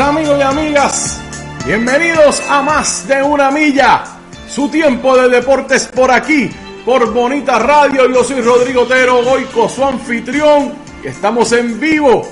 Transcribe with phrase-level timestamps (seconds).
[0.00, 1.20] Amigos y amigas,
[1.66, 4.04] bienvenidos a más de una milla,
[4.48, 6.48] su tiempo de deportes por aquí,
[6.84, 12.26] por Bonita Radio, yo soy Rodrigo Otero Goico, su anfitrión, estamos en vivo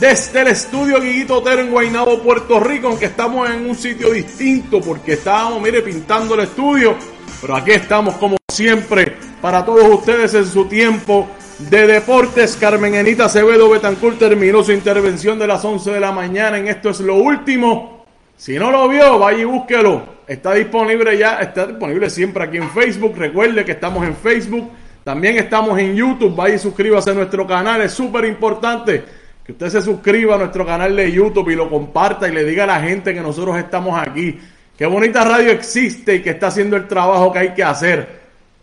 [0.00, 4.80] desde el estudio Guiguito Otero en Guaynabo, Puerto Rico, aunque estamos en un sitio distinto
[4.80, 6.96] porque estábamos, mire, pintando el estudio,
[7.42, 12.56] pero aquí estamos como siempre para todos ustedes en su tiempo de Deportes.
[12.56, 16.90] Carmen Enita Acevedo Betancourt terminó su intervención de las 11 de la mañana en Esto
[16.90, 18.06] es lo último.
[18.36, 20.18] Si no lo vio, vaya y búsquelo.
[20.26, 23.14] Está disponible ya, está disponible siempre aquí en Facebook.
[23.16, 24.70] Recuerde que estamos en Facebook.
[25.02, 26.36] También estamos en YouTube.
[26.36, 27.82] Vaya y suscríbase a nuestro canal.
[27.82, 29.04] Es súper importante
[29.44, 32.64] que usted se suscriba a nuestro canal de YouTube y lo comparta y le diga
[32.64, 34.38] a la gente que nosotros estamos aquí.
[34.76, 38.18] Qué bonita radio existe y que está haciendo el trabajo que hay que hacer.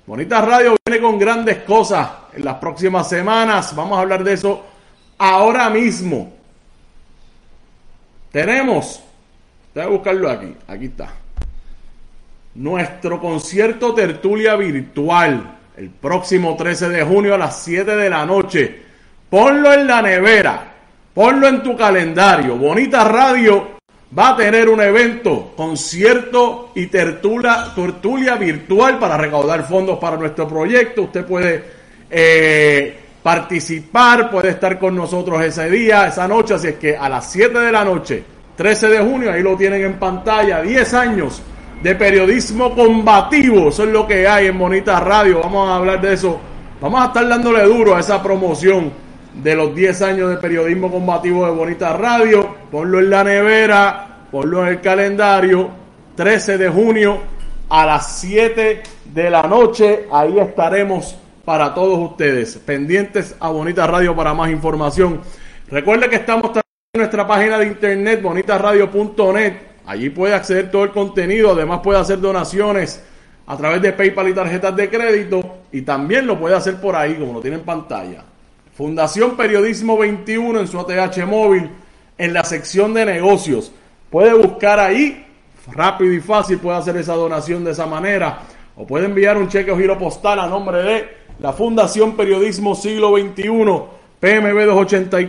[0.05, 3.75] Bonita Radio viene con grandes cosas en las próximas semanas.
[3.75, 4.65] Vamos a hablar de eso
[5.17, 6.33] ahora mismo.
[8.31, 9.01] Tenemos,
[9.73, 11.13] voy a buscarlo aquí, aquí está.
[12.55, 18.83] Nuestro concierto tertulia virtual el próximo 13 de junio a las 7 de la noche.
[19.29, 20.73] Ponlo en la nevera,
[21.13, 22.55] ponlo en tu calendario.
[22.55, 23.75] Bonita Radio
[24.17, 30.47] va a tener un evento, concierto y tertulia, tertulia virtual para recaudar fondos para nuestro
[30.47, 31.03] proyecto.
[31.03, 31.74] Usted puede
[32.09, 37.31] eh, participar, puede estar con nosotros ese día, esa noche, así es que a las
[37.31, 38.23] 7 de la noche,
[38.55, 41.41] 13 de junio, ahí lo tienen en pantalla, 10 años
[41.81, 46.13] de periodismo combativo, eso es lo que hay en Bonita Radio, vamos a hablar de
[46.13, 46.39] eso,
[46.79, 49.05] vamos a estar dándole duro a esa promoción
[49.43, 52.55] de los 10 años de periodismo combativo de Bonita Radio.
[52.71, 55.69] Ponlo en la nevera, ponlo en el calendario.
[56.15, 57.17] 13 de junio
[57.69, 58.81] a las 7
[59.13, 60.07] de la noche.
[60.11, 62.57] Ahí estaremos para todos ustedes.
[62.57, 65.21] Pendientes a Bonita Radio para más información.
[65.69, 66.63] Recuerde que estamos también
[66.93, 69.53] en nuestra página de internet bonitaradio.net.
[69.85, 71.51] Allí puede acceder todo el contenido.
[71.51, 73.01] Además puede hacer donaciones
[73.45, 75.59] a través de PayPal y tarjetas de crédito.
[75.71, 78.23] Y también lo puede hacer por ahí, como lo tiene en pantalla.
[78.73, 81.69] Fundación Periodismo 21 en su ATH móvil,
[82.17, 83.71] en la sección de negocios.
[84.09, 85.25] Puede buscar ahí,
[85.71, 88.39] rápido y fácil, puede hacer esa donación de esa manera.
[88.75, 93.17] O puede enviar un cheque o giro postal a nombre de la Fundación Periodismo Siglo
[93.17, 93.47] XXI,
[94.19, 94.59] PMB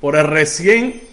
[0.00, 1.08] por el recién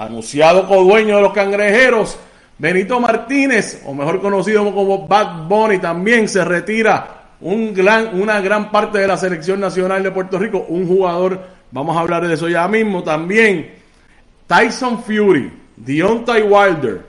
[0.00, 2.18] anunciado codueño de los cangrejeros,
[2.56, 8.70] Benito Martínez, o mejor conocido como Bad Bunny, también se retira un gran, una gran
[8.70, 11.40] parte de la selección nacional de Puerto Rico, un jugador,
[11.70, 13.72] vamos a hablar de eso ya mismo, también
[14.46, 17.02] Tyson Fury, Deontay Wilder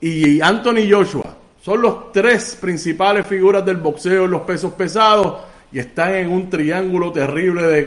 [0.00, 1.36] y Anthony Joshua
[1.66, 5.38] son los tres principales figuras del boxeo en los pesos pesados
[5.72, 7.84] y están en un triángulo terrible de,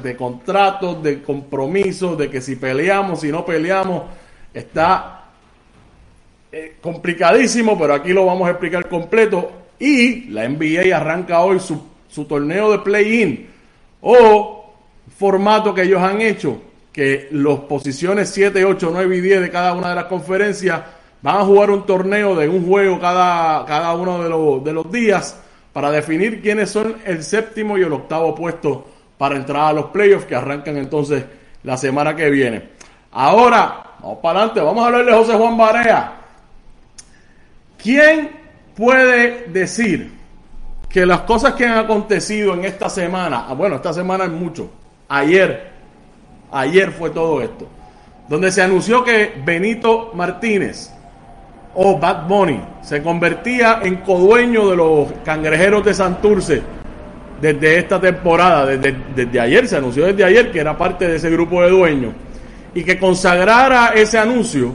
[0.00, 4.04] de contratos, de compromisos, de que si peleamos, si no peleamos,
[4.54, 5.24] está
[6.52, 9.50] eh, complicadísimo, pero aquí lo vamos a explicar completo.
[9.78, 13.48] Y la NBA arranca hoy su, su torneo de play-in
[14.00, 14.74] o
[15.18, 16.60] formato que ellos han hecho,
[16.92, 20.80] que los posiciones 7, 8, 9 y 10 de cada una de las conferencias
[21.22, 24.90] van a jugar un torneo de un juego cada, cada uno de los, de los
[24.90, 25.40] días
[25.72, 28.86] para definir quiénes son el séptimo y el octavo puesto
[29.18, 31.24] para entrar a los playoffs que arrancan entonces
[31.62, 32.70] la semana que viene.
[33.12, 36.12] Ahora, vamos para adelante, vamos a hablarle de José Juan Barea.
[37.82, 38.30] ¿Quién
[38.76, 40.12] puede decir
[40.88, 44.70] que las cosas que han acontecido en esta semana, ah, bueno, esta semana es mucho,
[45.08, 45.70] ayer,
[46.52, 47.66] ayer fue todo esto,
[48.28, 50.90] donde se anunció que Benito Martínez
[51.74, 56.62] o Bad Bunny se convertía en codueño de los cangrejeros de Santurce
[57.40, 61.30] desde esta temporada, desde, desde ayer, se anunció desde ayer que era parte de ese
[61.30, 62.14] grupo de dueños
[62.74, 64.72] y que consagrara ese anuncio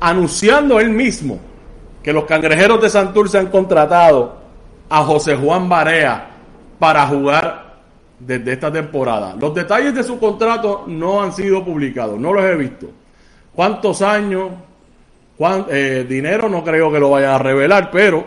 [0.00, 1.40] anunciando él mismo
[2.04, 4.36] que los cangrejeros de Santurce han contratado
[4.90, 6.32] a José Juan Barea
[6.78, 7.76] para jugar
[8.18, 9.34] desde esta temporada.
[9.40, 12.90] Los detalles de su contrato no han sido publicados, no los he visto.
[13.54, 14.50] ¿Cuántos años?
[15.70, 18.26] Eh, dinero no creo que lo vaya a revelar, pero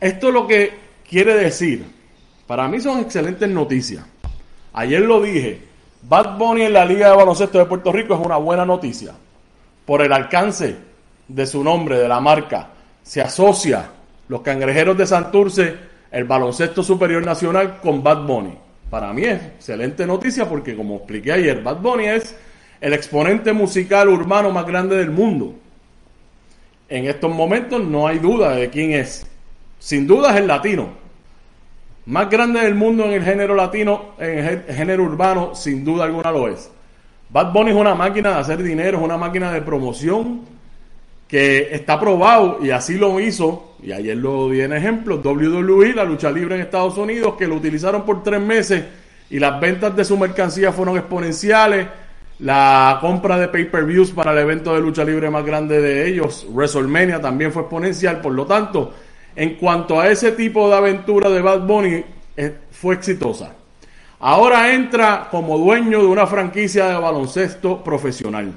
[0.00, 0.78] esto es lo que
[1.08, 1.84] quiere decir.
[2.46, 4.04] Para mí son excelentes noticias.
[4.74, 5.60] Ayer lo dije,
[6.02, 9.12] Bad Bunny en la Liga de Baloncesto de Puerto Rico es una buena noticia.
[9.84, 10.76] Por el alcance
[11.26, 12.70] de su nombre, de la marca,
[13.06, 13.90] se asocia
[14.28, 15.76] los cangrejeros de Santurce,
[16.10, 18.58] el baloncesto superior nacional con Bad Bunny.
[18.90, 22.36] Para mí es excelente noticia porque como expliqué ayer, Bad Bunny es
[22.80, 25.54] el exponente musical urbano más grande del mundo
[26.88, 29.26] en estos momentos no hay duda de quién es.
[29.78, 30.88] Sin duda es el latino.
[32.06, 36.30] Más grande del mundo en el género latino, en el género urbano, sin duda alguna
[36.30, 36.70] lo es.
[37.28, 40.42] Bad Bunny es una máquina de hacer dinero, es una máquina de promoción
[41.28, 46.04] que está probado y así lo hizo, y ayer lo di en ejemplo, WWE, la
[46.04, 48.84] lucha libre en Estados Unidos, que lo utilizaron por tres meses
[49.28, 51.86] y las ventas de su mercancía fueron exponenciales
[52.38, 57.20] la compra de pay-per-views para el evento de lucha libre más grande de ellos, WrestleMania,
[57.20, 58.20] también fue exponencial.
[58.20, 58.92] Por lo tanto,
[59.34, 62.04] en cuanto a ese tipo de aventura de Bad Bunny,
[62.36, 63.54] eh, fue exitosa.
[64.18, 68.52] Ahora entra como dueño de una franquicia de baloncesto profesional.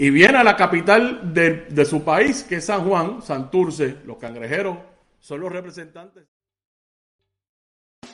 [0.00, 3.98] Y viene a la capital de, de su país, que es San Juan, Santurce.
[4.06, 4.78] Los cangrejeros
[5.18, 6.24] son los representantes.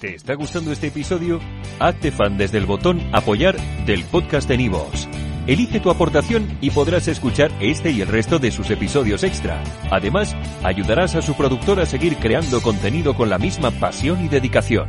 [0.01, 1.39] ¿Te está gustando este episodio?
[1.79, 3.57] Hazte fan desde el botón Apoyar
[3.87, 5.09] del podcast de Nivos.
[5.47, 9.63] Elige tu aportación y podrás escuchar este y el resto de sus episodios extra.
[9.93, 10.35] Además,
[10.65, 14.89] ayudarás a su productor a seguir creando contenido con la misma pasión y dedicación.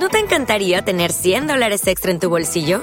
[0.00, 2.82] ¿No te encantaría tener 100 dólares extra en tu bolsillo?